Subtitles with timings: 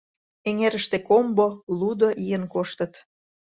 [0.49, 1.47] Эҥерыште комбо,
[1.77, 2.93] лудо ийын коштыт...